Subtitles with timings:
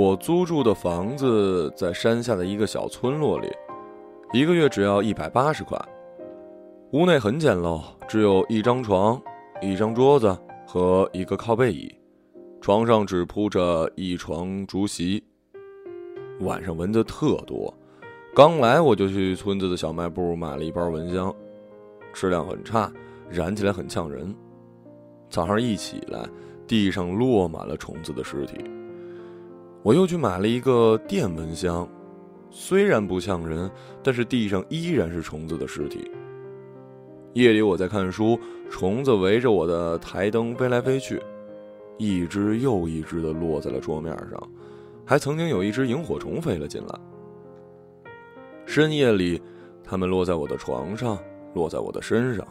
[0.00, 3.48] 我租住的房子在山下的一个小村落里，
[4.32, 5.78] 一个月只要一百八十块。
[6.92, 9.20] 屋内很简陋，只有一张床、
[9.60, 10.34] 一张桌子
[10.66, 11.94] 和一个靠背椅，
[12.62, 15.22] 床上只铺着一床竹席。
[16.40, 17.70] 晚上蚊子特多，
[18.34, 21.30] 刚来我就去村子的小卖部买了一包蚊香，
[22.14, 22.90] 质量很差，
[23.28, 24.34] 燃起来很呛人。
[25.28, 26.26] 早上一起来，
[26.66, 28.64] 地上落满了虫子的尸体。
[29.82, 31.88] 我又去买了一个电蚊香，
[32.50, 33.70] 虽然不呛人，
[34.02, 36.10] 但是地上依然是虫子的尸体。
[37.32, 38.38] 夜里我在看书，
[38.68, 41.22] 虫子围着我的台灯飞来飞去，
[41.96, 44.50] 一只又一只的落在了桌面上，
[45.06, 47.00] 还曾经有一只萤火虫飞了进来。
[48.66, 49.40] 深夜里，
[49.82, 51.18] 它们落在我的床上，
[51.54, 52.46] 落在我的身上。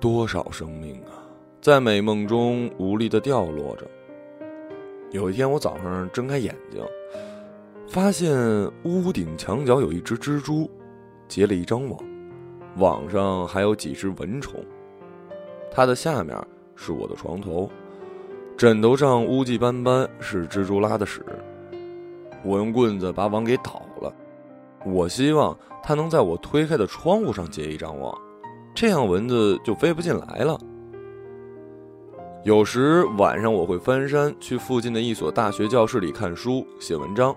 [0.00, 1.22] 多少生命啊，
[1.60, 3.86] 在美梦中无力的掉落着。
[5.14, 6.84] 有一天，我早上睁开眼睛，
[7.86, 8.36] 发现
[8.82, 10.68] 屋顶墙角有一只蜘蛛，
[11.28, 12.00] 结了一张网，
[12.78, 14.60] 网上还有几只蚊虫。
[15.70, 16.36] 它的下面
[16.74, 17.70] 是我的床头，
[18.56, 21.24] 枕头上污迹斑斑，是蜘蛛拉的屎。
[22.42, 24.12] 我用棍子把网给捣了。
[24.84, 28.12] 我希望它能在我推开的窗户上结一张网，
[28.74, 30.58] 这样蚊子就飞不进来了。
[32.44, 37.34] 有时晚上我会翻山去附近的一所大学教室里看书写文章。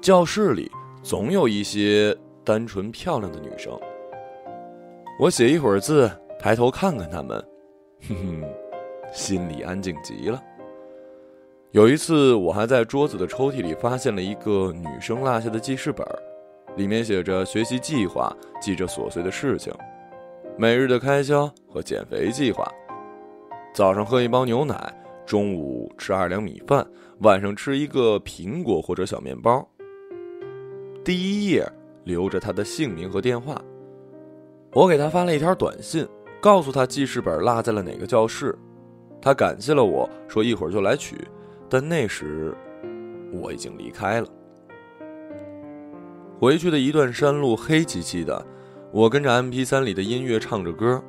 [0.00, 0.70] 教室里
[1.02, 3.76] 总有一些单纯漂亮的女生。
[5.18, 6.08] 我写一会儿字，
[6.38, 7.44] 抬头看看她们，
[8.08, 8.44] 哼哼，
[9.12, 10.40] 心里安静极了。
[11.72, 16.06] 有一次，我还在桌子的抽屉里发现了一个女生落下的记事本，
[16.76, 19.74] 里面写着学习计划，记着琐碎的事情，
[20.56, 22.64] 每日的开销和减肥计划。
[23.74, 24.94] 早上喝一包牛奶，
[25.26, 26.86] 中午吃二两米饭，
[27.22, 29.68] 晚上吃一个苹果或者小面包。
[31.04, 31.68] 第一页
[32.04, 33.60] 留着他的姓名和电话，
[34.74, 36.06] 我给他发了一条短信，
[36.40, 38.56] 告诉他记事本落在了哪个教室。
[39.20, 41.16] 他感谢了我说一会儿就来取，
[41.68, 42.56] 但那时
[43.32, 44.28] 我已经离开了。
[46.38, 48.46] 回去的一段山路黑漆漆的，
[48.92, 51.02] 我跟着 M P 三里的音乐唱着歌。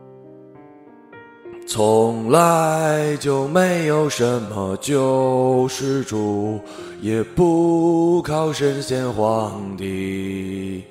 [1.68, 6.60] 从来就没有什么救世主，
[7.02, 10.84] 也不靠神仙皇帝。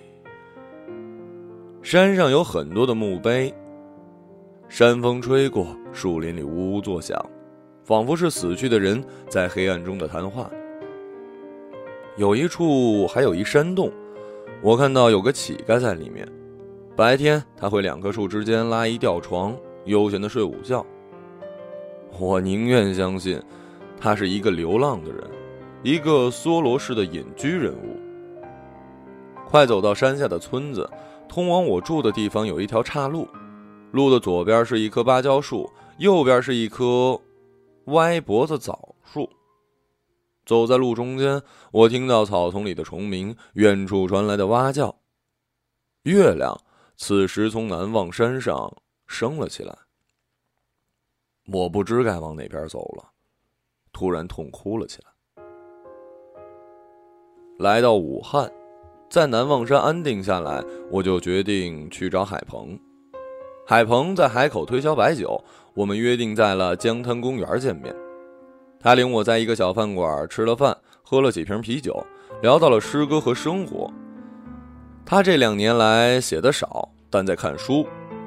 [1.81, 3.55] 山上有很多的墓碑，
[4.69, 7.25] 山风吹过，树林里呜呜作响，
[7.85, 10.51] 仿佛是死去的人在黑暗中的谈话。
[12.17, 13.93] 有一处还有一山洞，
[14.61, 16.29] 我看到有个乞丐在里面，
[16.97, 19.57] 白天他会两棵树之间拉一吊床。
[19.85, 20.85] 悠闲的睡午觉。
[22.19, 23.43] 我宁愿相信，
[24.01, 25.29] 他是一个流浪的人，
[25.83, 27.99] 一个梭罗式的隐居人物。
[29.47, 30.89] 快走到山下的村子，
[31.29, 33.29] 通往我住的地方有一条岔路，
[33.93, 37.21] 路的左边是一棵芭蕉树，右边是一棵
[37.87, 39.29] 歪脖子枣树。
[40.47, 41.41] 走在路中间，
[41.73, 44.95] 我听到草丛里的虫鸣，远处传来的蛙叫。
[46.03, 46.61] 月亮
[46.97, 48.73] 此时从南望山上。
[49.15, 49.73] 升了起来，
[51.47, 53.11] 我不知该往哪边走了，
[53.93, 55.45] 突然痛哭了起来。
[57.61, 58.51] 来到武汉，
[59.09, 60.61] 在南望山安定下来，
[60.91, 62.77] 我就决定去找海鹏。
[63.65, 65.41] 海鹏在海口推销白酒，
[65.75, 67.95] 我们约定在了江滩公园见面。
[68.81, 72.05] 他领我在一个小饭馆吃了饭，喝了几瓶啤酒，
[72.43, 73.89] 聊到了诗歌和生活。
[75.07, 77.87] 他这两年来写的少，但在看书。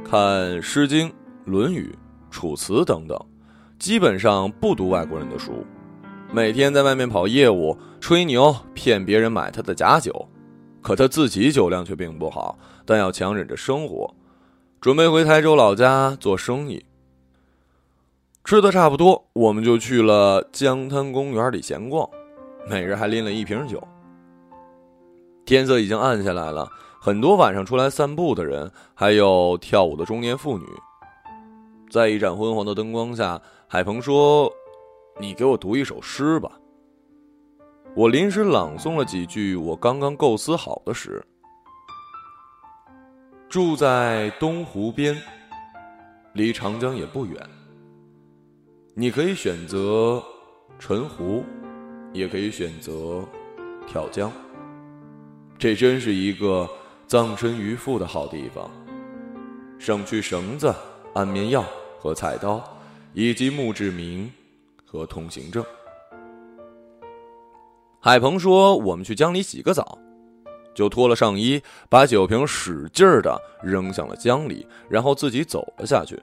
[0.09, 0.19] 看
[0.61, 1.09] 《诗经》
[1.43, 1.93] 《论语》
[2.33, 3.19] 《楚辞》等等，
[3.77, 5.65] 基本上不读外国人的书，
[6.31, 10.29] 每天在外面跑业务，吹牛骗别人买他的假酒，
[10.81, 14.15] 可他自己酒量却并不好，但要强忍着生活，
[14.79, 16.85] 准备回台州老家做生意。
[18.45, 22.09] 吃的差不多，我们就去了江滩公园里闲逛，
[22.65, 23.85] 每人还拎了一瓶酒。
[25.45, 26.71] 天色已经暗下来了。
[26.99, 30.65] 很多晚上出来散步的人，还有跳舞的中年妇女。
[31.89, 34.51] 在一盏昏黄的灯光下，海鹏说
[35.21, 36.51] ：“你给我读一首诗吧。”
[37.95, 41.25] 我临时朗诵了几句我刚刚构思好的诗
[43.47, 45.15] ：“住在东湖边，
[46.33, 47.41] 离长江也不远。
[48.93, 50.21] 你可以选择
[50.77, 51.43] 沉湖，
[52.11, 53.23] 也可以选择
[53.87, 54.29] 跳江。
[55.57, 56.67] 这真是一个……”
[57.07, 58.69] 葬身鱼腹的好地方，
[59.79, 60.75] 省去绳子、
[61.13, 61.63] 安眠药
[61.97, 62.61] 和菜刀，
[63.13, 64.29] 以及墓志铭
[64.85, 65.63] 和通行证。
[68.01, 69.97] 海鹏说：“我们去江里洗个澡。”
[70.75, 76.21] 就脱了上衣，把酒瓶使劲儿的扔向了江里，然后自己走了下去。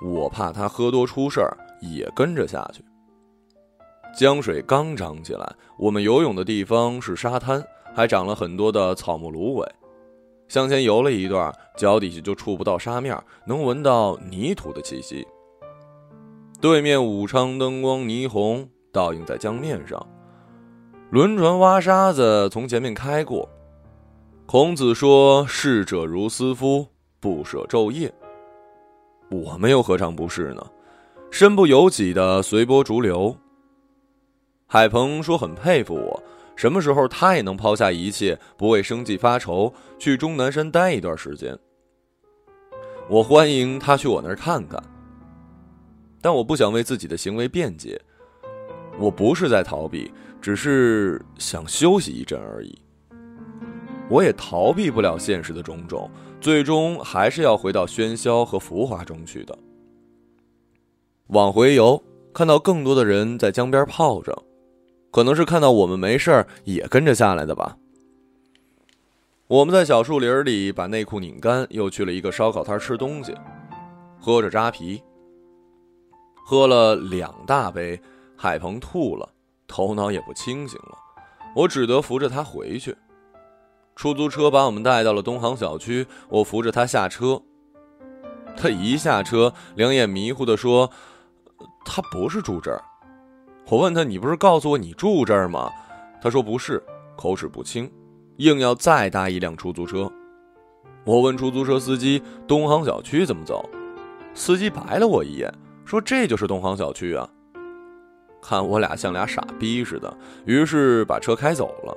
[0.00, 2.84] 我怕他喝多出事儿，也跟着下去。
[4.16, 7.62] 江水刚涨起来，我们游泳的地方是沙滩，
[7.94, 9.66] 还长了很多的草木芦苇。
[10.48, 13.16] 向前游了一段，脚底下就触不到沙面，
[13.46, 15.26] 能闻到泥土的气息。
[16.60, 20.04] 对面武昌灯光霓虹倒映在江面上，
[21.10, 23.48] 轮船挖沙子从前面开过。
[24.46, 26.86] 孔子说：“逝者如斯夫，
[27.20, 28.12] 不舍昼夜。”
[29.30, 30.66] 我们又何尝不是呢？
[31.30, 33.36] 身不由己的随波逐流。
[34.66, 36.22] 海鹏说：“很佩服我，
[36.60, 41.58] 什么时候他也能抛下一切，不为生计发愁，去终南山待一段时间。”
[43.08, 44.78] 我欢迎他去我那儿看看，
[46.20, 47.98] 但我不想为自己的行为辩解。
[48.98, 52.78] 我不是在逃避，只是想休息一阵而已。
[54.10, 56.10] 我也逃避不了现实的种种，
[56.42, 59.58] 最终还是要回到喧嚣和浮华中去的。
[61.28, 62.04] 往回游，
[62.34, 64.44] 看到更多的人在江边泡着。
[65.10, 67.76] 可能是看到我们没事儿，也跟着下来的吧。
[69.48, 73.34] 我们在小树林里把内裤拧干，又去了一个烧烤摊吃东西，
[74.20, 75.02] 喝着扎啤。
[76.46, 78.00] 喝了两大杯，
[78.36, 79.28] 海鹏吐了，
[79.66, 80.96] 头脑也不清醒了。
[81.56, 82.96] 我只得扶着他回去。
[83.96, 87.42] 出租车把我们带到了东航小区，我扶着他下车。
[88.56, 90.90] 他一下车，两眼迷糊的说
[91.84, 92.82] ：“他不是住这儿。”
[93.70, 95.70] 我问他：“你不是告诉我你住这儿吗？”
[96.20, 96.82] 他说：“不是，
[97.16, 97.88] 口齿不清，
[98.38, 100.10] 硬要再搭一辆出租车。”
[101.06, 103.64] 我问出租车司机：“东航小区怎么走？”
[104.34, 105.48] 司机白了我一眼，
[105.84, 107.28] 说：“这就是东航小区啊。”
[108.42, 111.96] 看我俩像俩傻逼似的，于是把车开走了。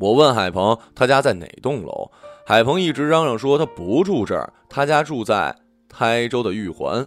[0.00, 2.10] 我问海鹏：“他家在哪栋楼？”
[2.44, 5.54] 海鹏一直嚷嚷说他不住这儿，他家住在
[5.88, 7.06] 台州的玉环。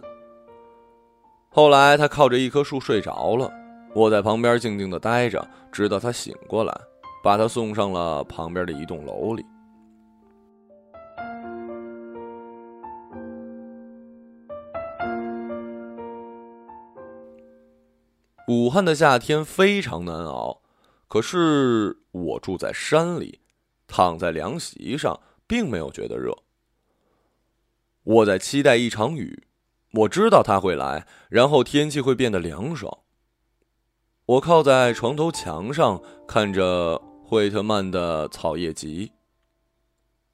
[1.54, 3.52] 后来他靠着一棵树睡着了，
[3.94, 6.74] 我在旁边静静的待着，直到他醒过来，
[7.22, 9.44] 把他送上了旁边的一栋楼里。
[18.48, 20.62] 武汉的夏天非常难熬，
[21.06, 23.40] 可是我住在山里，
[23.86, 26.34] 躺在凉席上，并没有觉得热。
[28.04, 29.48] 我在期待一场雨。
[29.92, 32.98] 我知道他会来，然后天气会变得凉爽。
[34.24, 39.06] 我靠在床头墙上，看着惠特曼的《草叶集》。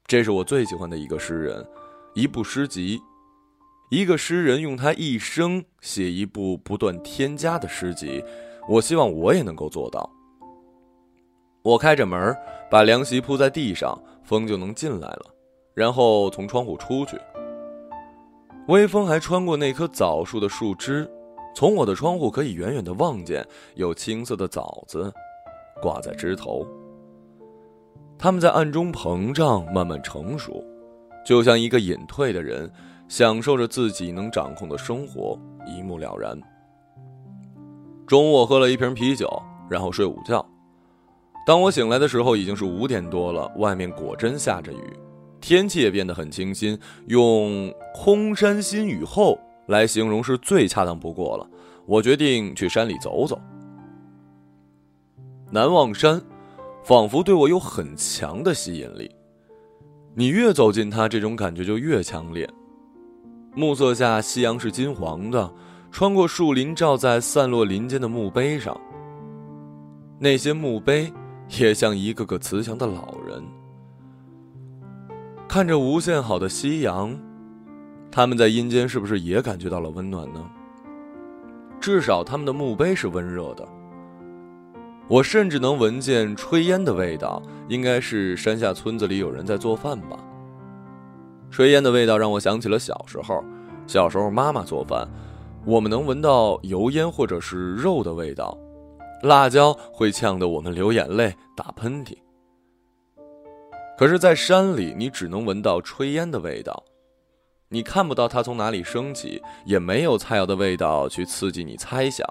[0.05, 1.67] 这是我最喜欢的一个诗人，
[2.15, 3.01] 一部诗集。
[3.91, 8.23] 一个诗人用他一生写一部不断添加的诗集，
[8.69, 10.09] 我希望我也能够做到。
[11.63, 12.33] 我开着门，
[12.71, 15.35] 把凉席铺在地上，风就能进来了，
[15.73, 17.19] 然后从窗户出去。
[18.69, 21.09] 微风还穿过那棵枣树的树枝，
[21.55, 23.43] 从我的窗户可以远远的望见
[23.73, 25.11] 有青色的枣子
[25.81, 26.63] 挂在枝头。
[28.15, 30.63] 它们在暗中膨胀，慢慢成熟，
[31.25, 32.71] 就像一个隐退的人
[33.07, 36.39] 享受着自己能掌控的生活，一目了然。
[38.05, 39.27] 中午我喝了一瓶啤酒，
[39.67, 40.45] 然后睡午觉。
[41.43, 44.93] 当我醒来的时候，已经是五点多了，外面果真下着雨。
[45.41, 46.77] 天气也变得很清新，
[47.07, 51.49] 用“空山新雨后”来形容是最恰当不过了。
[51.85, 53.39] 我决定去山里走走。
[55.51, 56.21] 南望山，
[56.83, 59.09] 仿佛对我有很强的吸引力。
[60.13, 62.47] 你越走近它，这种感觉就越强烈。
[63.55, 65.51] 暮色下，夕阳是金黄的，
[65.91, 68.79] 穿过树林，照在散落林间的墓碑上。
[70.19, 71.11] 那些墓碑
[71.59, 73.43] 也像一个个慈祥的老人。
[75.49, 77.19] 看着无限好的夕阳，
[78.11, 80.47] 他们在阴间是不是也感觉到了温暖呢？
[81.81, 83.67] 至少他们的墓碑是温热的。
[85.07, 90.19] 我甚至能闻见炊烟的味道，应该是山下村子里有人在做饭吧。
[91.51, 93.43] 炊烟的味道让我想起了小时候，
[93.87, 95.07] 小时候妈妈做饭，
[95.65, 98.55] 我们能闻到油烟或者是肉的味道，
[99.23, 102.15] 辣椒会呛得我们流眼泪、打喷嚏。
[103.99, 106.85] 可是，在山里，你只能闻到炊烟的味道，
[107.67, 112.25] 你看不到它从哪里升起，也没有菜肴的味道去刺激你猜想。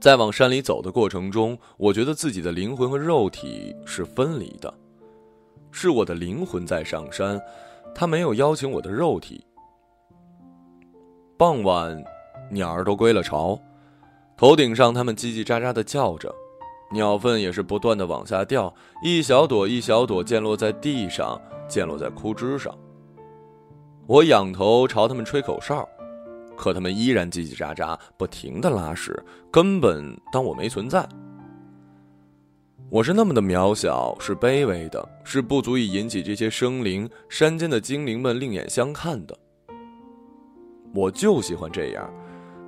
[0.00, 4.72] 在往山里走的过程中，我觉得自己的灵魂和肉体是分离的，
[5.70, 7.38] 是我的灵魂在上山，
[7.94, 9.44] 它没有邀请我的肉体。
[11.36, 12.02] 傍晚，
[12.50, 13.60] 鸟儿都归了巢，
[14.38, 16.34] 头顶上，它们叽叽喳喳地叫着，
[16.90, 22.74] 鸟粪也是不断的往下掉，一小朵一小朵溅落在地上，溅落在枯枝上。
[24.06, 25.86] 我仰头朝他们吹口哨，
[26.56, 31.06] 可他们依然叽叽喳喳，不停的拉屎，根本当我没存在。
[32.90, 39.38] 我是那么的渺小，是卑微的，是不足以引起这些生灵、山间的精灵们另眼相看的。
[40.94, 42.10] 我就喜欢这样。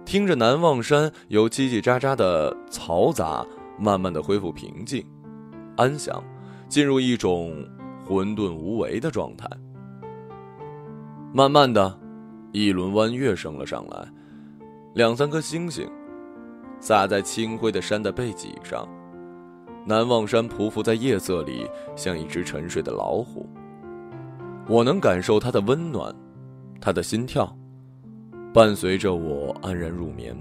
[0.05, 3.47] 听着南望山有叽叽喳喳的嘈杂，
[3.81, 5.03] 慢慢的恢复平静、
[5.77, 6.23] 安详，
[6.69, 7.67] 进入一种
[8.05, 9.49] 混沌无为的状态。
[11.33, 11.99] 慢慢的，
[12.53, 14.09] 一轮弯月升了上来，
[14.95, 15.91] 两三颗星星
[16.79, 18.87] 洒在青灰的山的背脊上。
[19.87, 23.49] 南望山匍匐在夜色里，像一只沉睡的老虎。
[24.69, 26.15] 我能感受它的温暖，
[26.81, 27.57] 它的心跳。
[28.53, 30.37] 伴随着我安然入眠。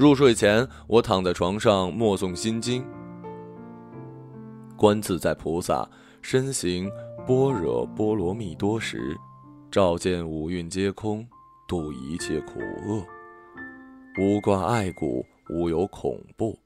[0.00, 2.82] 入睡前，我躺在床上默诵心经，
[4.74, 5.86] 观自在菩萨
[6.22, 6.90] 身行
[7.26, 9.14] 般若波罗蜜多时，
[9.70, 11.28] 照见五蕴皆空，
[11.68, 13.04] 度一切苦厄，
[14.18, 16.58] 无挂碍故，无有恐怖，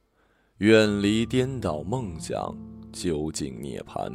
[0.59, 2.57] 远离颠倒梦想，
[2.93, 4.13] 究竟涅槃。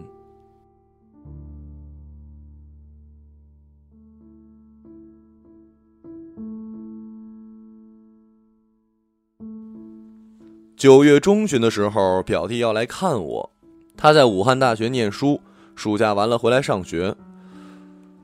[10.79, 13.51] 九月中旬的时候，表弟要来看我。
[13.97, 15.41] 他在武汉大学念书，
[15.75, 17.13] 暑假完了回来上学。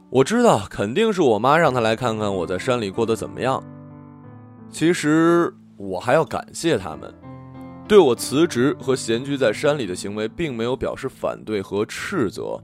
[0.09, 3.62] 我知道肯定是我妈让他来看看我在山里过得怎么样。
[4.69, 7.13] 其实我还要感谢他们，
[7.89, 12.57] 对我辞职和闲居在山里的行为，并没有表示反对和斥责，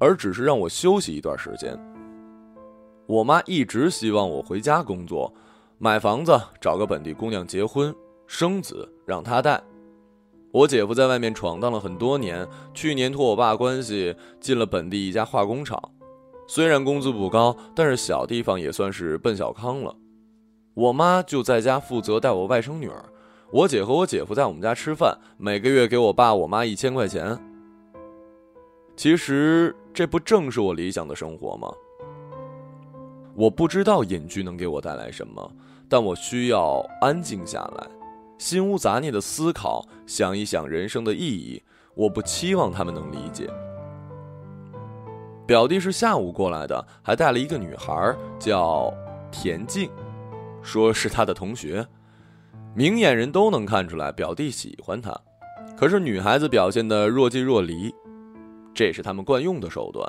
[0.00, 1.78] 而只是让我休息一段时间。
[3.06, 5.32] 我妈一直希望我回家工作，
[5.78, 7.94] 买房子，找个本地姑娘结婚。
[8.26, 9.58] 生子让他带，
[10.52, 15.80] 我姐夫在外面闯荡了很多年，去年托我爸关系进了本地一家化工厂，
[16.46, 19.96] 虽然工资不高，但是小地方也算是奔小康了。
[20.74, 23.02] 我妈就在家负责带我外甥女儿，
[23.50, 27.38] 我姐和我姐夫在我们家吃饭，每个月给我爸我妈一千块钱。
[28.94, 31.66] 其实这不正是我理想的生活吗？
[33.34, 35.50] 我不知道隐居能给我带来什么，
[35.88, 37.97] 但我需要安静下来。
[38.38, 41.62] 心无杂念的思考，想一想人生的意义。
[41.94, 43.50] 我不期望他们能理解。
[45.46, 48.94] 表弟是下午过来的，还带了一个女孩，叫
[49.32, 49.90] 田静，
[50.62, 51.84] 说是他的同学。
[52.74, 55.18] 明眼人都能看出来，表弟喜欢她。
[55.76, 57.92] 可是女孩子表现的若即若离，
[58.72, 60.08] 这是他们惯用的手段。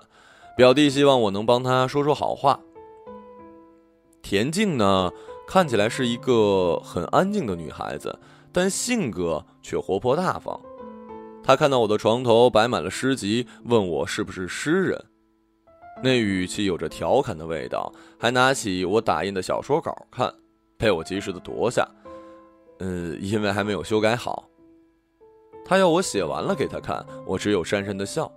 [0.55, 2.59] 表弟希望我能帮他说说好话。
[4.21, 5.12] 田静呢？
[5.50, 8.20] 看起来是一个很安静的女孩子，
[8.51, 10.62] 但性格却活泼大方。
[11.44, 15.06] 她看到我的床头摆满了诗集，问我是不是诗人，
[16.03, 20.32] 那语气有着调侃的味道，还拿起我打印的小说稿看，
[20.77, 21.84] 被我及时的夺下。
[22.77, 24.48] 嗯，因为还没有修改好。
[25.65, 28.32] 她要我写完了给她看，我只有讪讪的笑。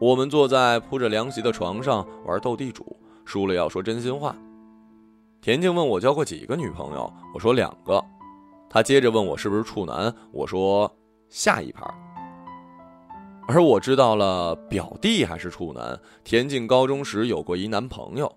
[0.00, 4.34] 我们坐在铺着凉席的床上玩斗地主，输了要说真心话。
[5.42, 8.04] 田静问我交过几个女朋友，我说两个。
[8.68, 10.90] 他接着问我是不是处男，我说
[11.30, 11.82] 下一盘。
[13.48, 15.98] 而我知道了表弟还是处男。
[16.22, 18.30] 田静高中时有过一男朋友。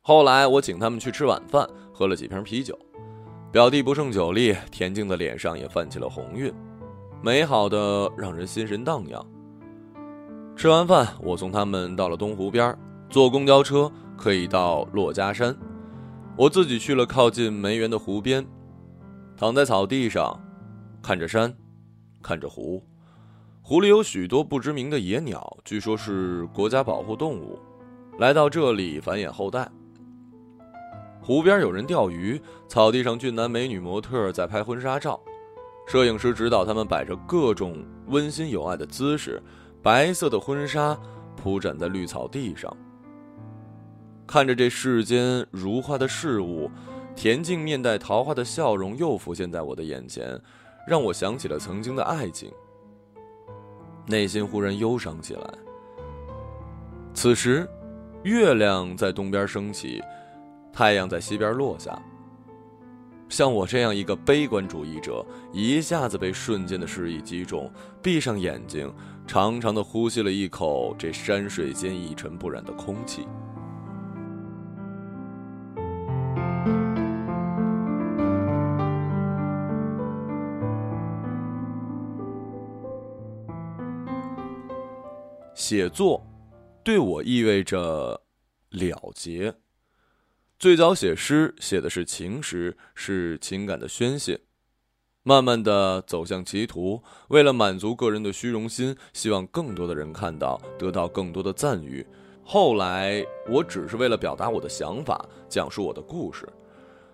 [0.00, 2.76] 后来我请他们去吃晚饭，喝了几瓶啤酒，
[3.52, 6.52] 表弟不胜酒力，田静的脸上也泛起了红晕，
[7.22, 9.24] 美好的让人心神荡漾。
[10.56, 12.76] 吃完饭，我送他们到了东湖边，
[13.08, 13.90] 坐公交车。
[14.16, 15.56] 可以到珞珈山，
[16.36, 18.46] 我自己去了靠近梅园的湖边，
[19.36, 20.40] 躺在草地上，
[21.02, 21.54] 看着山，
[22.22, 22.82] 看着湖，
[23.60, 27.58] 湖里有许多不知名的野鸟，据说是国家保护动物，
[28.18, 29.70] 来到这里繁衍后代。
[31.20, 35.18] 湖边有人钓鱼，草地上俊男美女模特在拍婚纱照，
[35.86, 39.42] 摄影师指导他们摆着各种温馨有爱的姿势，
[39.82, 40.98] 白色的婚纱
[41.34, 42.74] 铺展在绿草地上。
[44.26, 46.70] 看着这世间如画的事物，
[47.14, 50.40] 恬静面带桃花的笑容又浮现在我的眼前，
[50.86, 52.50] 让我想起了曾经的爱情，
[54.06, 55.42] 内心忽然忧伤起来。
[57.12, 57.68] 此时，
[58.22, 60.02] 月亮在东边升起，
[60.72, 61.96] 太阳在西边落下。
[63.28, 67.70] 像我这样一个悲观主义者，一下子被瞬间的诗意击中，
[68.02, 68.92] 闭上眼睛，
[69.26, 73.26] 长长的呼吸了一口这山水间一尘不染的空气。
[85.66, 86.22] 写作
[86.82, 88.20] 对我意味着
[88.68, 89.54] 了结。
[90.58, 94.38] 最早写诗，写的是情诗，是情感的宣泄。
[95.22, 102.06] 慢慢的走向歧途，为了满足个人的虚荣心，希望更多的人看到，得到更多的赞誉。
[102.44, 106.46] 后来，我只是为了表达我的想法，讲述我的故事。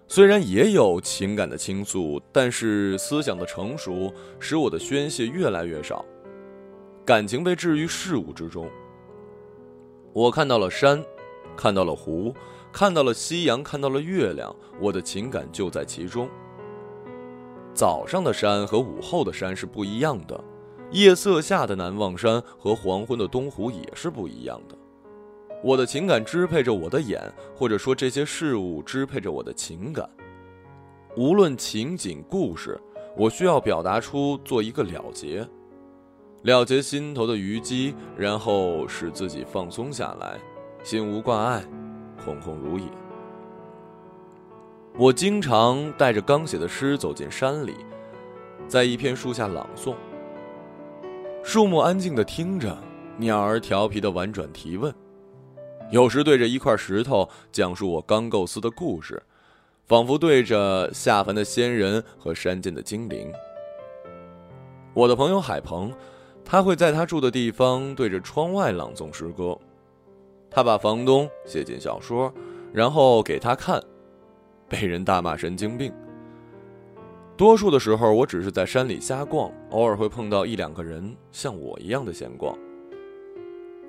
[0.08, 6.04] 虽然也有情感的倾诉，但是思想的成熟使我的宣泄越来越少，
[7.04, 8.68] 感情被置于事物之中。
[10.12, 11.04] 我看到了山，
[11.56, 12.34] 看到了湖，
[12.72, 16.28] 看到了夕阳，看到了月亮，我的情感就在其中。
[17.72, 20.42] 早上的山和午后的山是不一样的，
[20.90, 24.76] 夜色下的南望山和黄昏的东湖也是不一样的。
[25.62, 27.20] 我的情感支配着我的眼，
[27.54, 30.08] 或者说这些事物支配着我的情感。
[31.16, 32.80] 无论情景、故事，
[33.16, 35.46] 我需要表达出做一个了结，
[36.42, 40.38] 了结心头的虞姬，然后使自己放松下来，
[40.82, 41.62] 心无挂碍，
[42.24, 42.86] 空空如也。
[44.96, 47.74] 我经常带着刚写的诗走进山里，
[48.66, 49.94] 在一片树下朗诵。
[51.42, 52.76] 树木安静地听着，
[53.18, 54.92] 鸟儿调皮地婉转提问。
[55.90, 59.22] 有时对着一块石头讲述我刚构思的故事，
[59.86, 63.30] 仿佛对着下凡的仙人和山间的精灵。
[64.94, 65.92] 我的朋友海鹏，
[66.50, 69.56] 他会在他住的地方对着窗外朗诵诗歌。
[70.50, 72.34] 他把房东写进小说，
[72.72, 73.80] 然后给他看，
[74.68, 75.92] 被人大骂神经病。
[77.36, 82.58] 多数的时候，我只是在山里瞎逛，偶尔会碰到一两个人像我一样的闲逛。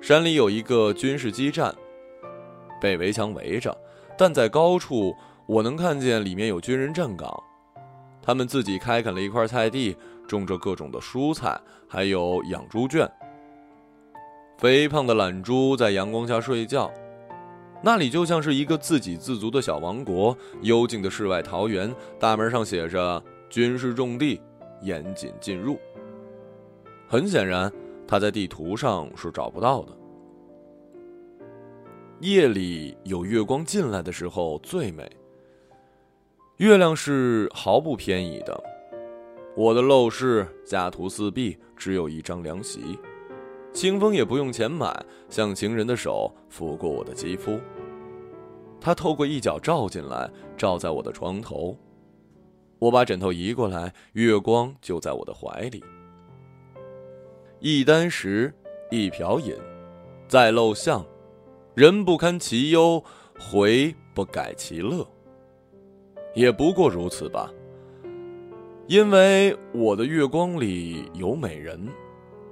[0.00, 1.74] 山里有一个军事基站。
[2.80, 3.76] 被围墙围着，
[4.16, 5.12] 但在高处
[5.46, 7.42] 我能看见里面有军人站岗，
[8.22, 9.96] 他们自己开垦了一块菜地，
[10.26, 13.10] 种着各种的蔬菜，还有养猪圈。
[14.58, 16.90] 肥胖的懒猪在阳光下睡觉，
[17.82, 20.36] 那里就像是一个自给自足的小王国。
[20.60, 24.40] 幽静的世外桃源，大门上写着“军事重地，
[24.82, 25.78] 严谨进入”。
[27.08, 27.72] 很显然，
[28.06, 29.96] 它在地图上是找不到的。
[32.20, 35.10] 夜里有月光进来的时候最美。
[36.58, 38.62] 月亮是毫不偏移的。
[39.54, 42.98] 我的陋室家徒四壁，只有一张凉席，
[43.70, 44.90] 清风也不用钱买，
[45.28, 47.60] 像情人的手抚过我的肌肤。
[48.80, 51.76] 它透过一角照进来，照在我的床头。
[52.78, 55.84] 我把枕头移过来，月光就在我的怀里。
[57.60, 58.52] 一箪食，
[58.90, 59.54] 一瓢饮，
[60.26, 61.04] 在陋巷。
[61.74, 63.04] 人不堪其忧，
[63.38, 65.06] 回不改其乐。
[66.34, 67.52] 也不过如此吧。
[68.88, 71.88] 因为我的月光里有美人，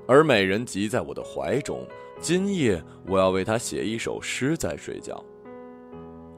[0.06, 1.86] 而美人即在我的怀中。
[2.20, 5.22] 今夜我要为她写一首诗再睡觉。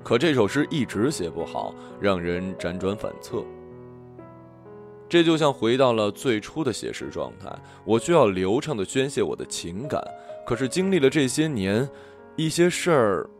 [0.03, 3.45] 可这首诗一直写不好，让人辗转反侧。
[5.09, 7.55] 这就像回到了最初的写实状态。
[7.85, 10.03] 我需要流畅的宣泄我的情感，
[10.47, 11.89] 可是经历了这些年。
[12.35, 13.31] 一些事儿，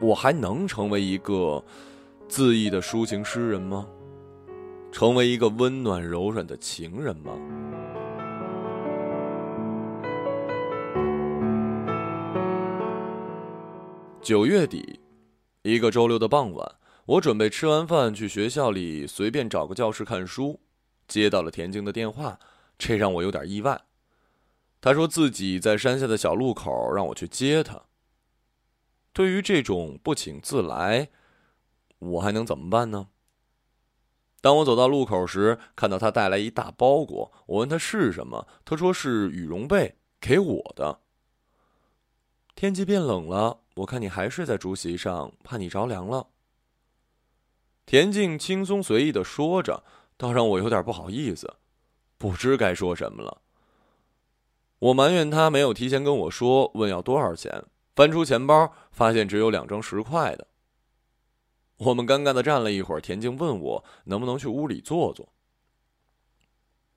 [0.00, 1.62] 我还能成为一个
[2.26, 3.86] 恣意的抒情诗人吗？
[4.90, 7.32] 成为一个温暖柔软的情人吗？
[14.20, 15.00] 九月底，
[15.62, 16.74] 一个周六的傍晚，
[17.06, 20.60] 我准备吃完饭去学校里随便找个教室看书，
[21.06, 22.38] 接到了田静的电话，
[22.76, 23.82] 这让我有点意外。
[24.80, 27.82] 他说自己在山下的小路口，让我去接他。
[29.12, 31.08] 对于这种不请自来，
[31.98, 33.08] 我还能怎么办呢？
[34.40, 41.00] 当我走到路口时，看到他带来一大包裹，我问他是什么，他说是羽绒被，给我的。
[42.54, 46.28] 天气变冷了，我看你还睡在竹席上，怕你着凉了。
[47.84, 49.82] 田静轻松随意的说着，
[50.16, 51.56] 倒让我有点不好意思，
[52.16, 53.42] 不知该说什么了。
[54.78, 57.64] 我埋怨他没有提前跟我说，问要多少钱。
[57.96, 60.46] 翻出钱包，发现只有两张十块的。
[61.78, 65.28] 我们尴尬的站了一会儿，田静问我能不能去屋里坐坐。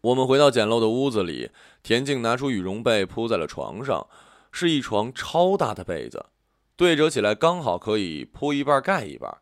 [0.01, 1.51] 我们回到简陋的屋子里，
[1.83, 4.07] 田静拿出羽绒被铺在了床上，
[4.51, 6.25] 是一床超大的被子，
[6.75, 9.37] 对折起来刚好可以铺一半盖一半。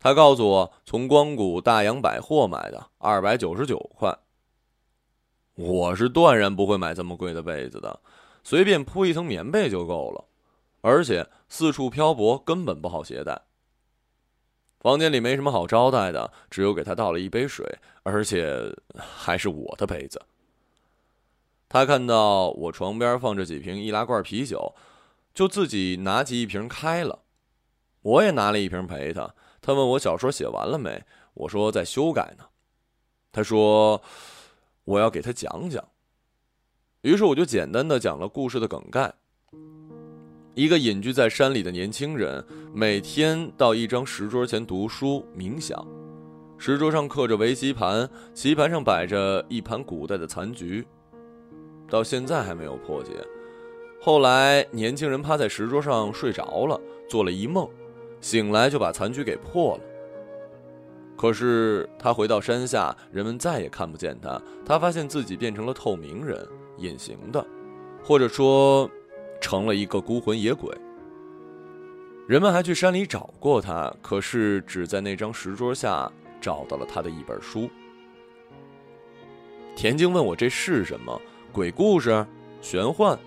[0.00, 4.18] 他告诉我从光谷大洋百货买的，二百九十九块。
[5.54, 8.00] 我是断然不会买这么贵的被子的，
[8.42, 10.24] 随便铺一层棉被就够了，
[10.80, 13.42] 而且四处漂泊根本不好携带。
[14.80, 20.20] 房间里没什么好招待的，只有给他倒了一杯水，而且还是我的杯子。
[21.68, 24.74] 他看到我床边放着几瓶易拉罐啤酒，
[25.34, 27.20] 就自己拿起一瓶开了。
[28.02, 29.34] 我也拿了一瓶陪他。
[29.60, 32.46] 他问我小说写完了没，我说在修改呢。
[33.30, 34.02] 他说
[34.84, 35.86] 我要给他讲讲。
[37.02, 39.12] 于是我就简单的讲了故事的梗概：
[40.60, 42.44] 一个隐居在山里的年轻人，
[42.74, 45.82] 每天到一张石桌前读书冥想。
[46.58, 50.86] 石桌上刻着围棋盘，棋盘上摆着一盘古代的残局，
[51.88, 53.12] 到现在还没有破解。
[54.02, 57.66] 后来，年轻人趴在石桌上睡着了，做了一梦，
[58.20, 59.82] 醒来就把残局给破了。
[61.16, 64.38] 可是他回到山下，人们再也看不见他。
[64.66, 66.46] 他发现自己变成了透明人。
[66.76, 67.42] 隐形的，
[68.02, 68.90] 或者说，
[69.40, 70.76] 成了一个孤魂野鬼。
[72.28, 77.68] 人们还去山里找过他，可是只在那张石桌下找到了他的一本书。
[79.74, 81.20] 田静问我这是什么
[81.52, 82.24] 鬼故事、
[82.60, 83.18] 玄幻？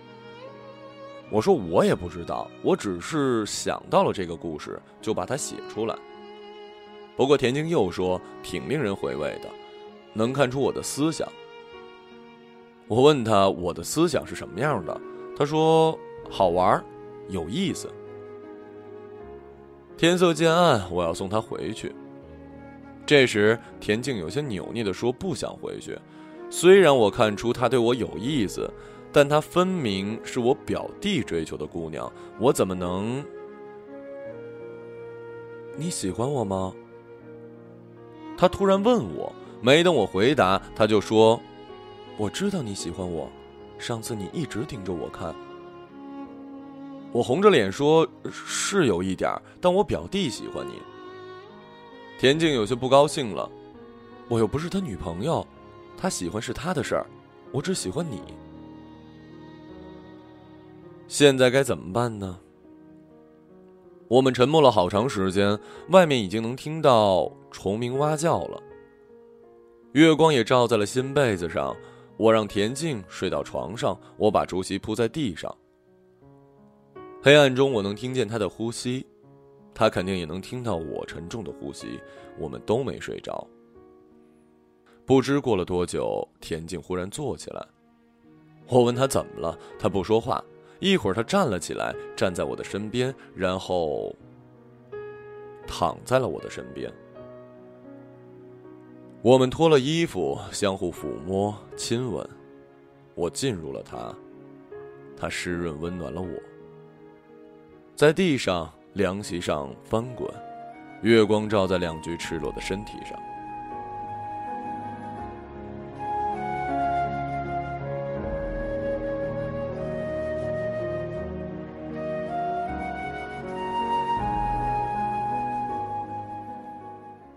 [1.30, 5.96] 我说我也不知道，我只是想到了这个故事，就把它写出来。
[7.18, 9.50] 不过田静又说挺令人回味的，
[10.14, 11.28] 能看出我的思想。
[12.88, 15.02] 我问他我的思想是什么样的，
[15.36, 15.98] 他说
[16.30, 16.84] 好玩，
[17.30, 17.90] 有意思。
[19.98, 21.94] 天色渐暗，我要送他回去。
[23.06, 25.98] 这时田静有些扭捏的说不想回去。
[26.50, 28.70] 虽然我看出他对我有意思，
[29.12, 33.24] 但他分明是我表弟追求的姑娘，我怎么能？
[35.76, 36.74] 你喜欢我吗？
[38.38, 41.40] 他突然问我，没等我回答，他就说。
[42.16, 43.28] 我知道你喜欢我，
[43.84, 45.36] 上次你一直盯着我看。
[47.12, 50.82] 我红着脸说：“是有一点但我表弟喜欢你。”
[52.18, 53.52] 田静有些不高兴了，
[54.30, 55.46] 我又不是他女朋友，
[55.98, 57.06] 他喜欢是他的事儿，
[57.52, 58.22] 我只喜欢你。
[61.10, 62.40] 现在该怎么办呢？
[64.08, 68.64] 我们沉默了好长时间，外面已经能听到虫鸣蛙叫了，
[69.92, 71.76] 月光也照在了新被子上。
[72.18, 75.54] 我让田静睡到床上，我把竹席铺在地上。
[77.22, 79.06] 黑暗中，我能听见他的呼吸，
[79.74, 82.00] 他肯定也能听到我沉重的呼吸。
[82.38, 83.48] 我们都没睡着。
[85.06, 87.66] 不知过了多久，田静忽然坐起来。
[88.68, 90.44] 我问他怎么了，他不说话。
[90.80, 94.14] 一会儿，他站了起来，站在我的身边，然后
[95.66, 96.92] 躺在了我的身边。
[99.24, 102.30] 我们脱了衣服，相互抚摸、亲吻，
[103.16, 104.14] 我进入了他，
[105.16, 106.28] 他湿润温暖了我。
[107.96, 110.30] 在地上凉席上翻滚，
[111.04, 113.18] 月光照在两具赤裸的身体上。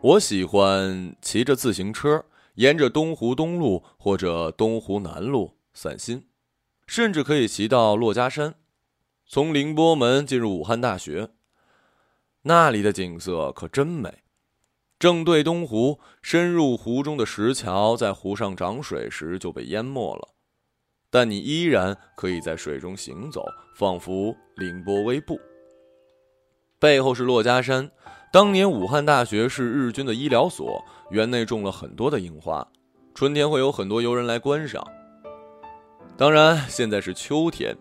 [0.07, 6.29] 我喜欢骑着自行车，沿着东湖东路或者东湖南路散心，
[6.87, 8.55] 甚至可以骑到珞珈山，
[9.27, 11.31] 从凌波门进入武汉大学。
[12.43, 14.23] 那里的景色可真美，
[14.97, 20.37] 正对东湖，深入湖中的石桥在湖上涨水时就被淹没了，
[21.11, 25.37] 但你依然可以在水中行走，仿佛凌波微步。
[26.79, 27.91] 背后是珞珈山。
[28.33, 32.67] 当年武汉大学是日军的医疗所，园内种了很多的樱花，
[33.15, 34.87] 春天会有很多游人来观赏。
[36.19, 37.77] 当然，现在是秋天。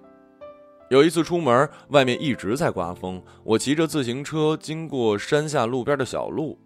[0.90, 6.58] 有一次出门，外面一直在刮风，我骑着自行车经过山下路边的小路，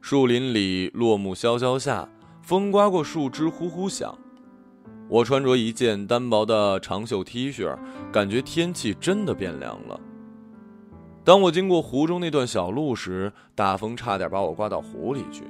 [0.00, 2.08] 树林里落木萧萧下，
[2.42, 4.16] 风刮过树枝呼呼响。
[5.08, 7.76] 我穿着一件单薄的长袖 T 恤，
[8.12, 10.00] 感觉天气真的变凉了。
[11.30, 15.44] 当我经过湖中那段小路时，大风差点把我刮到湖里去。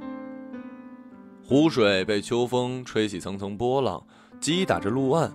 [1.42, 4.06] 湖水被秋风吹起层层波浪，
[4.38, 5.32] 击打着路岸。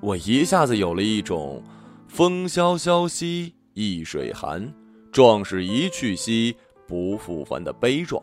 [0.00, 1.62] 我一下子有了一种
[2.10, 4.74] “风萧萧兮易水寒，
[5.12, 8.20] 壮士一去兮不复还”的悲壮，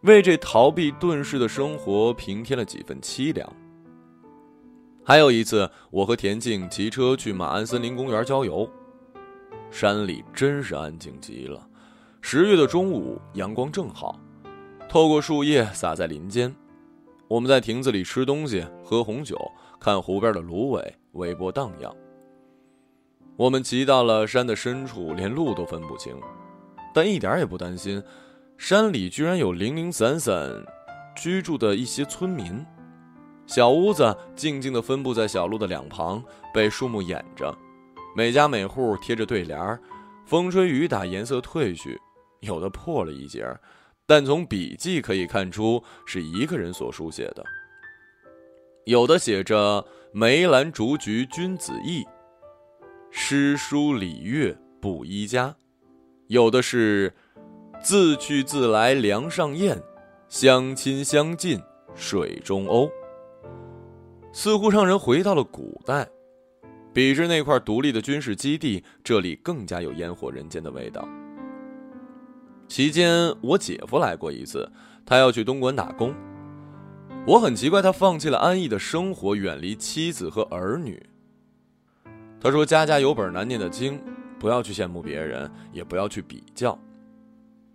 [0.00, 3.48] 为这逃避遁世的生活平添了几分凄凉。
[5.04, 8.68] 还有一次，我和田静骑车去马鞍森林公园郊游。
[9.70, 11.66] 山里真是安静极了。
[12.20, 14.18] 十月的中午，阳光正好，
[14.88, 16.54] 透过树叶洒在林间。
[17.28, 19.36] 我们在亭子里吃东西、喝红酒，
[19.80, 21.94] 看湖边的芦苇微波荡漾。
[23.36, 26.16] 我们骑到了山的深处，连路都分不清，
[26.94, 28.02] 但一点也不担心。
[28.56, 30.50] 山里居然有零零散散
[31.14, 32.64] 居住的一些村民。
[33.46, 36.22] 小屋子静静地分布在小路的两旁，
[36.54, 37.56] 被树木掩着，
[38.16, 39.78] 每家每户贴着对联儿，
[40.24, 42.00] 风吹雨打，颜色褪去，
[42.40, 43.60] 有的破了一截儿，
[44.06, 47.44] 但从笔迹可以看出是一个人所书写的。
[48.86, 52.06] 有的写着“梅兰竹菊君子意，
[53.10, 55.54] 诗书礼乐不一家”，
[56.28, 57.12] 有的是
[57.84, 59.78] “自去自来梁上燕，
[60.30, 61.60] 相亲相近
[61.94, 62.90] 水中鸥”。
[64.32, 66.08] 似乎让人回到了古代，
[66.96, 71.06] 比之那块独立的军事基地，这里更加有烟火人间的味道。
[72.68, 74.66] 期间，我姐夫来过一次，
[75.04, 76.14] 他要去东莞打工。
[77.26, 81.06] 我很奇怪，他放弃了安逸的生活，远离妻子和儿女。
[82.40, 84.00] 他说：“家家有本难念的经，
[84.38, 86.78] 不要去羡慕别人，也不要去比较。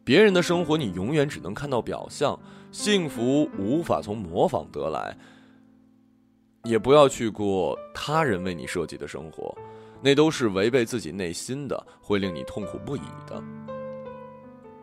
[0.04, 2.40] 别人的生活，你永远只能看到表象，
[2.72, 5.16] 幸福无法从模仿得来。”
[6.64, 9.56] 也不要去过他人为你设计的生活，
[10.02, 13.42] 那都是违背自己内心的，会令你痛苦不已的。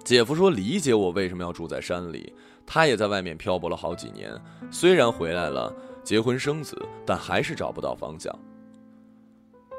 [0.05, 2.33] 姐夫说理解我为什么要住在山里，
[2.67, 4.33] 他也在外面漂泊了好几年，
[4.71, 8.35] 虽然回来了，结婚生子，但还是找不到方向。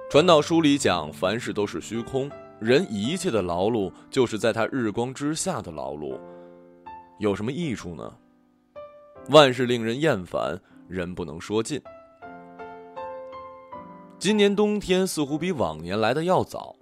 [0.09, 6.19] 传道书里讲，凡事都是虚空，人一切的劳碌就是在他日光之下的劳碌，
[7.19, 8.15] 有什么益处呢？
[9.29, 10.59] 万事令人厌烦。
[10.89, 11.81] 人不能说尽。
[14.17, 16.75] 今年冬天似乎比往年来的要早，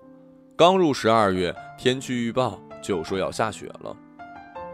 [0.55, 3.95] 刚入十二月，天气预报就说要下雪了，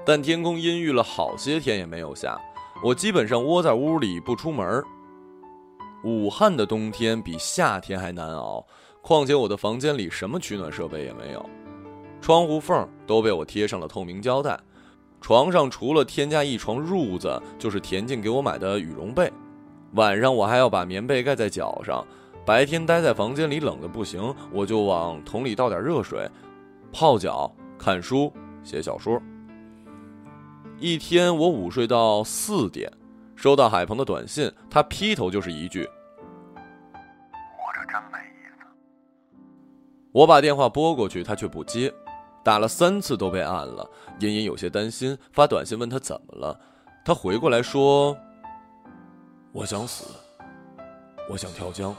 [0.06, 2.40] 但天空阴郁了好些天也没有下，
[2.82, 4.82] 我基本上窝在屋里不出门。
[6.06, 8.66] 武汉的冬天比夏天还难熬，
[9.02, 11.46] 况且我的房间里什么取暖设备也没有，
[12.22, 14.58] 窗户缝都被我贴上了透明胶带。
[15.24, 19.32] 床上除了添加一床褥子，就是田静给我买的羽绒被。
[19.94, 22.06] 晚上我还要把棉被盖在脚上。
[22.46, 26.30] 白天待在房间里冷的不行，我就往桶里倒点热水，
[26.92, 28.34] 泡脚、看书、
[28.66, 29.18] 写小说。
[30.78, 32.92] 一天我午睡到四点，
[33.34, 35.86] 收到海鹏的短信，他劈头就是一句
[37.56, 38.66] ：“活着真没意思。”
[40.12, 41.94] 我把电话拨过去，他却不接。
[42.44, 46.60] 打了三次都被按了，隐隐有些担心，发短信问他怎么了。
[47.06, 48.16] 他回过来说
[49.54, 50.06] ：“我想死，
[51.30, 51.96] 我想跳江。”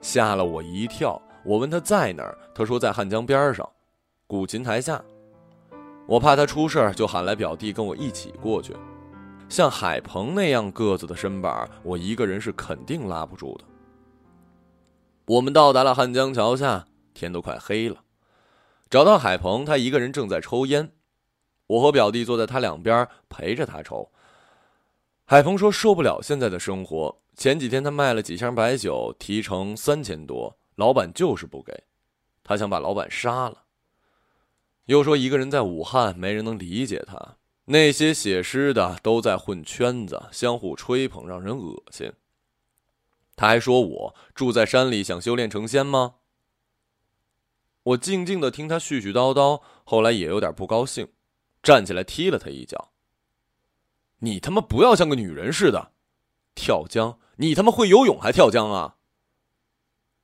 [0.00, 1.20] 吓了我一跳。
[1.44, 3.66] 我问他在哪儿，他说在汉江边上，
[4.26, 5.02] 古琴台下。
[6.06, 8.76] 我怕他出事儿，就喊来表弟跟我一起过去。
[9.48, 13.64] 像海鹏那样个子的身板，我一个人是肯定拉不住的。
[15.26, 17.96] 我们到达了汉江桥下，天都快黑了。
[18.90, 20.92] 找到海鹏，他一个人正在抽烟，
[21.66, 24.10] 我和表弟坐在他两边陪着他抽。
[25.26, 31.84] 海鹏说受不了现在的生活，前几天他卖了几箱白酒，提成三千多，老板就是不给，
[32.42, 33.64] 他想把老板杀了。
[34.86, 42.10] 又说一个人在武汉，没人能理解他，那些写诗的都在混圈子，相互吹捧，让人恶心。
[43.36, 46.14] 他还说我住在山里，想修炼成仙吗？
[47.88, 51.08] 我静静的听他絮絮叨叨，后来也有点不高兴，
[51.62, 52.92] 站起来踢了他一脚。
[54.18, 55.92] 你他妈不要像个女人似的，
[56.54, 57.18] 跳江！
[57.36, 58.96] 你他妈会游泳还跳江啊？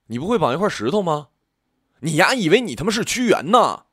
[0.09, 1.29] 你不会绑一块石头吗？
[2.01, 3.87] 你丫以为你他妈是屈原呢？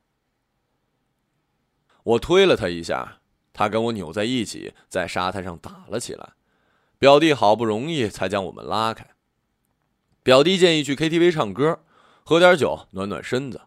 [2.02, 3.20] 我推了他一下，
[3.54, 6.34] 他跟我扭在一起，在沙滩上打了起来。
[6.98, 9.06] 表弟好不容易才将我们拉开。
[10.22, 11.84] 表弟建议去 KTV 唱歌。
[12.24, 13.60] 喝点酒暖暖身子。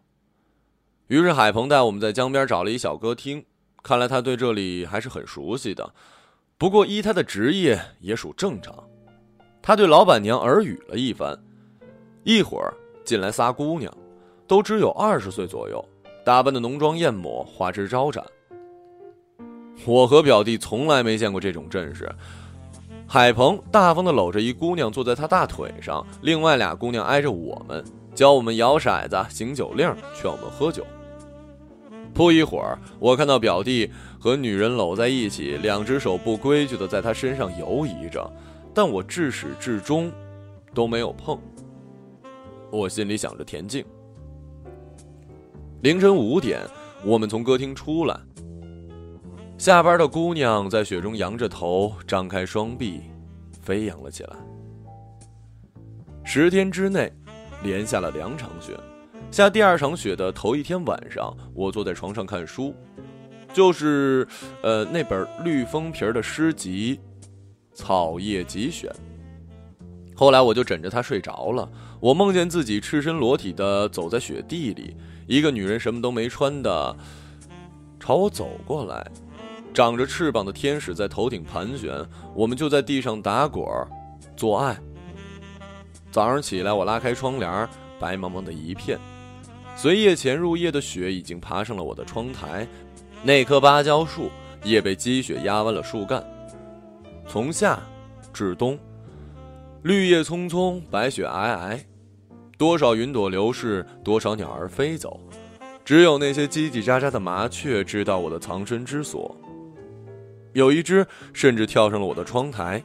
[1.08, 3.44] 于是海鹏带我们在江边找了一小歌厅，
[3.82, 5.88] 看来他对这里还是很熟悉的。
[6.58, 8.74] 不过依他的职业也属正常。
[9.62, 11.38] 他对老板娘耳语了一番，
[12.24, 12.72] 一会儿
[13.04, 13.92] 进来仨姑娘，
[14.46, 15.84] 都只有二十岁左右，
[16.24, 18.24] 打扮的浓妆艳抹，花枝招展。
[19.84, 22.10] 我和表弟从来没见过这种阵势。
[23.06, 27.84] 海鹏大方的搂着一姑娘坐在他大腿上，另外俩姑娘挨着我们。
[28.16, 30.86] 教我们摇骰子、行酒令，劝我们喝酒。
[32.14, 38.26] 不一会儿，我看到表弟和女人搂在一起，两只手不规矩的在他身上游移着，
[38.72, 40.10] 但我至始至终
[40.72, 41.38] 都没有碰。
[42.70, 43.84] 我心里想着田静。
[45.82, 46.62] 凌晨五点，
[47.04, 48.18] 我们从歌厅出来，
[49.58, 53.02] 下班的姑娘在雪中扬着头，张开双臂，
[53.60, 54.36] 飞扬了起来。
[56.24, 57.12] 十天之内。
[57.62, 58.78] 连下了两场雪，
[59.30, 62.74] 下第二场雪的头一天晚上，我坐在床上看书，
[63.52, 64.26] 就是，
[64.62, 67.00] 呃，那本绿封皮的诗集，
[67.74, 68.90] 草叶集选。
[70.14, 71.68] 后来我就枕着它睡着了，
[72.00, 76.96] 我梦见自己赤身裸体的走在雪地里，一个女人什么都没穿的
[77.98, 79.06] 朝我走过来，
[79.74, 82.02] 长着翅膀的天使在头顶盘旋，
[82.34, 83.88] 我们就在地上打滚儿，
[84.36, 84.78] 做爱。
[86.16, 87.68] 早上起来，我拉开窗帘，
[88.00, 88.98] 白茫茫的一片，
[89.76, 92.66] 随夜潜入夜的雪已经爬上了我的窗台，
[93.22, 94.30] 那棵芭蕉树
[94.64, 96.24] 也被积雪压弯了树干，
[97.28, 97.78] 从夏
[98.32, 98.78] 至冬。
[99.82, 101.78] 绿叶葱葱，白雪皑皑，
[102.56, 105.20] 多少云朵流逝，多少鸟儿飞走，
[105.84, 109.36] 只有那些叽叽喳喳的麻雀知道我的藏身之所。
[110.54, 112.82] 有一只甚至跳上了我的窗台，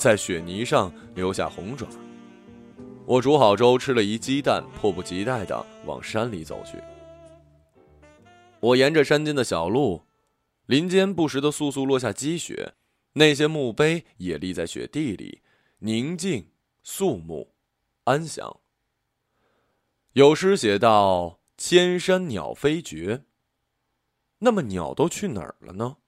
[0.00, 1.86] 在雪泥上留下红爪。
[3.04, 6.78] 我煮好粥，吃了一鸡蛋，迫不及待地往山里走去。
[8.60, 10.00] 我沿着山间的小路，
[10.64, 12.72] 林间不时的簌簌落下积雪，
[13.12, 15.42] 那些墓碑也立在雪地里。
[15.80, 16.48] 宁静、
[16.82, 17.52] 肃穆、
[18.04, 18.60] 安详。
[20.14, 23.24] 有诗写道：“千山鸟飞绝。”
[24.40, 25.98] 那么鸟都去哪儿了呢？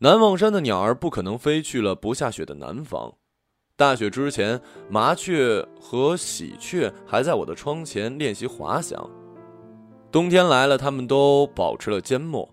[0.00, 3.12] 南望山的鸟儿不可能飞去了不下雪的南方。
[3.74, 9.10] 大雪之前，麻雀和喜鹊还在我的窗前练习滑翔。
[10.12, 12.48] 冬天来了，它们都保持了缄默。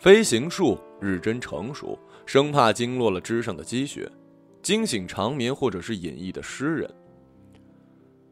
[0.00, 4.10] 飞行术日臻成熟，生怕惊落了枝上的积雪。
[4.60, 6.94] 惊醒长眠或者是隐逸的诗人。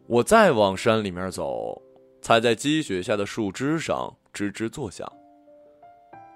[0.06, 1.80] 我再往山里面走，
[2.20, 5.10] 踩在积雪下的树枝上，吱吱作响。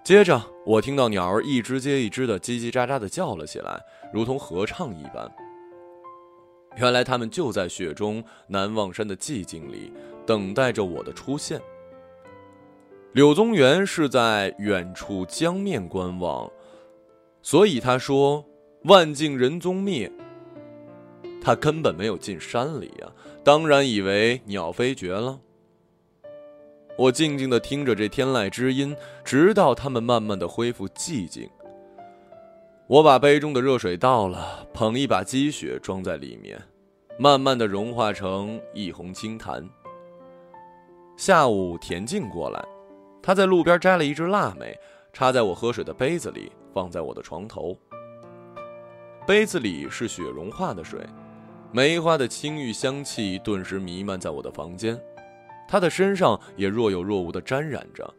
[0.04, 3.80] 接着，我听到鸟儿一只接一只的叽叽喳喳的叫了起来，
[4.12, 5.30] 如同合唱一般。
[6.76, 9.92] 原来，它们就在雪中南望山的寂静里，
[10.26, 11.60] 等待着我的出现。
[13.12, 16.50] 柳宗元是在远处江面观望，
[17.42, 18.44] 所以他说。
[18.86, 20.10] 万径人踪灭，
[21.40, 23.12] 他根本没有进山里呀，
[23.44, 25.38] 当然以为鸟飞绝了。
[26.96, 31.48] 我静静的听着这天籁之音，直到它们慢慢的恢复寂静。
[32.86, 36.60] 我把杯中的热水倒了，捧一把积雪装在里面，
[37.18, 39.66] 慢慢的融化成一泓清潭。
[41.16, 42.62] 下午田静过来，
[43.22, 44.78] 他在路边摘了一只腊梅，
[45.12, 47.76] 插在我喝水的杯子里，放在我的床头。
[49.26, 51.00] 杯子里是雪融化的水，
[51.70, 55.00] 梅花的清郁香气顿时弥漫在我的房间，
[55.72, 58.14] 他的身上也若有若无的沾染着。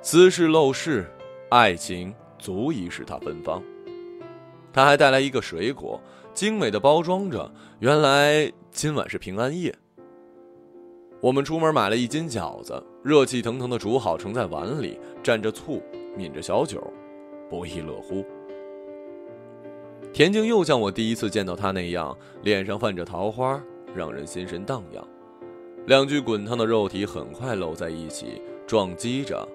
[0.00, 1.04] 斯事陋室，
[1.50, 3.62] 爱情足以使他芬芳。
[4.72, 6.00] 他还带来一个水果，
[6.32, 9.74] 精美的包装着，原来今晚是平安夜。
[11.20, 15.82] 我们出门买了一斤饺子，热气腾腾的煮好，盛在碗里，蘸着醋，
[16.16, 16.82] 抿着小酒，
[17.50, 18.24] 不亦乐乎。
[20.14, 23.62] 田静又像我第一次见到她那样，脸上泛着桃花，
[23.94, 25.06] 让人心神荡漾。
[25.86, 29.48] 两具滚烫的肉体很快搂在一起，撞击着，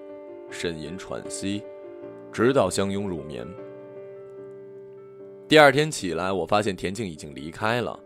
[0.50, 1.62] 呻吟喘息，
[2.32, 3.46] 直到相拥入眠。
[5.46, 8.00] 第二天起来，我发现田静已经离开了，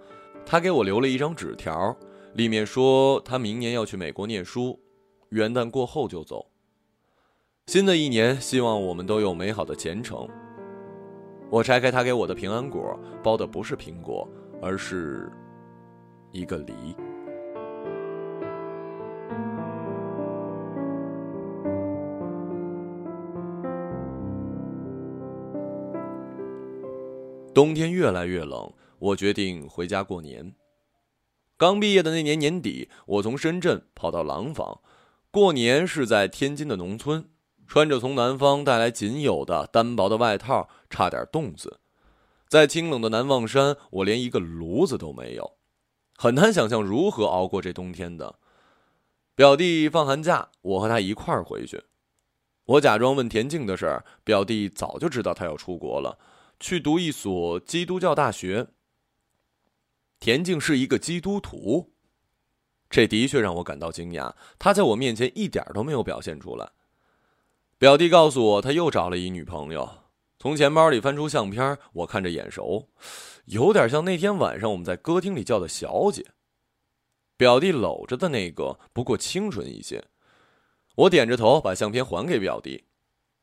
[0.45, 1.97] 她给我留了一张纸条，
[2.35, 4.77] 里面说她明年要去美国念书，
[5.29, 6.45] 元旦过后就走。
[7.69, 10.29] 新的一年，希望我们都有美好的前程。
[11.49, 14.29] 我拆开他给我的平安果，包的不是苹果，
[14.61, 15.31] 而是
[16.33, 16.75] 一个梨。
[27.57, 30.55] 冬天越来越冷，我决定回家过年。
[31.57, 34.83] 刚毕业的那年年底，我从深圳跑到廊坊，
[35.31, 37.31] 过年是在天津的农村。
[37.67, 41.81] 穿着从南方带来仅有的单薄的外套，差点冻死。
[42.47, 45.53] 在清冷的南望山，我连一个炉子都没有，
[46.19, 48.39] 很难想象如何熬过这冬天的。
[49.35, 51.85] 表弟放寒假，我和他一块儿回去。
[52.67, 56.19] 我假装问田静的事儿，表弟早就知道他要出国了，
[56.59, 58.69] 去读一所基督教大学。
[60.19, 61.93] 田静是一个基督徒，
[62.89, 64.35] 这的确让我感到惊讶。
[64.59, 66.71] 他在我面前一点都没有表现出来。
[67.79, 70.05] 表弟告诉我，他又找了一女朋友。
[70.39, 72.89] 从钱包里翻出相片，我看着眼熟，
[73.47, 76.25] 有点像那天晚上我们在歌厅里叫的小姐。
[77.37, 80.03] 表弟搂着的那个，不过清纯一些。
[80.95, 82.85] 我点着头，把相片还给表弟，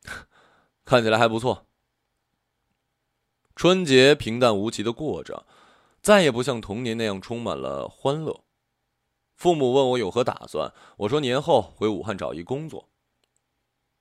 [0.84, 1.68] 看起来还不错。
[3.56, 5.46] 春节平淡无奇的过着，
[6.02, 8.44] 再也不像童年那样充满了欢乐。
[9.36, 12.90] 父母问我有何打算，我说年后回武汉找一工作。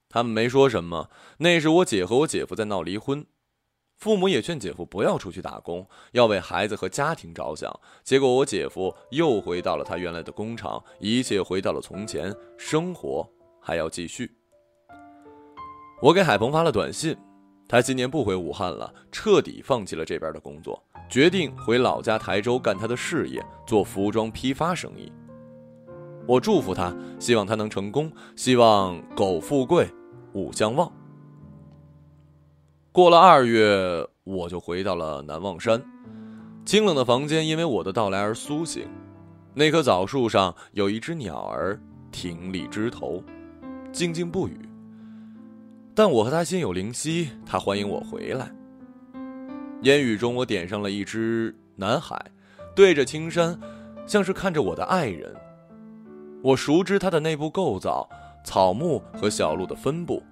[0.09, 1.11] 他们没说什么。
[1.38, 3.26] 那时我姐和我姐夫在闹离婚，
[3.96, 7.80] 父母也劝姐夫不要出去打工，要为孩子和家庭着想。
[8.05, 13.26] 结果我姐夫又回到了他原来的工厂，一切回到了从前，生活
[13.61, 14.30] 还要继续。
[16.03, 17.16] 我给海鹏发了短信，
[17.68, 25.10] 他今年不回武汉了，彻底放弃了这边的工作，决定回老家台州干他的事业，做服装批发生意。
[26.26, 29.88] 我祝福他，希望他能成功，希望苟富贵，
[30.34, 30.92] 勿相忘。
[32.92, 35.82] 过了二月，我就回到了南望山。
[36.64, 38.86] 清冷的房间因为我的到来而苏醒。
[39.54, 43.22] 那棵枣树上有一只鸟儿挺立枝头，
[43.90, 44.56] 静静不语。
[45.95, 48.51] 但我和他心有灵犀，他欢迎我回来。
[49.82, 52.18] 烟雨中，我点上了一支南海，
[52.74, 53.59] 对着青山，
[54.07, 55.34] 像是看着我的爱人。
[56.43, 58.09] 我熟知它的内部构造、
[58.45, 60.22] 草木和小路的分布。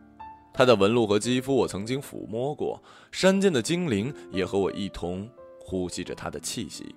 [0.52, 2.82] 它的纹路和肌肤，我曾经抚摸过。
[3.12, 5.28] 山间的精灵也和我一同
[5.60, 6.94] 呼吸着它的气息。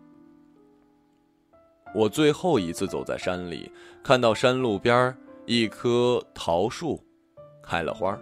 [1.93, 3.71] 我最后一次走在山里，
[4.03, 7.03] 看到山路边一棵桃树，
[7.61, 8.19] 开了花儿，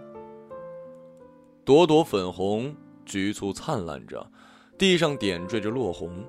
[1.64, 2.74] 朵朵粉红，
[3.06, 4.26] 局促灿烂着，
[4.76, 6.24] 地上点缀着落红。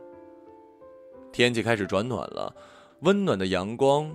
[1.32, 2.56] 天气开始转暖了，
[3.02, 4.12] 温暖的阳光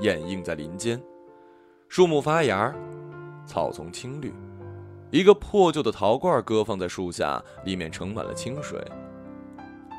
[0.00, 0.98] 掩映在林间，
[1.88, 2.74] 树木发芽。
[3.46, 4.32] 草丛青绿，
[5.10, 8.82] 一个破旧的陶罐搁放在树下，里面盛满了清水。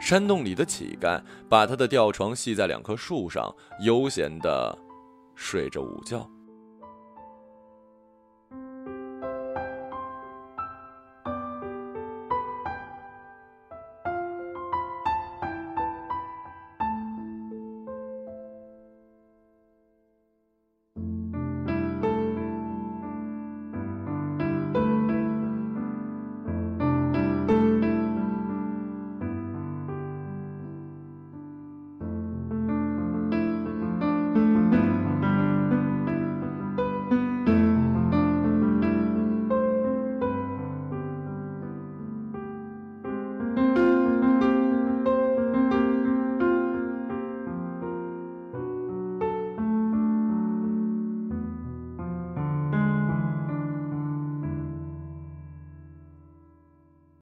[0.01, 4.75] 山洞里的乞丐把他的吊床系在两棵树上，悠闲地
[5.35, 6.27] 睡着午觉。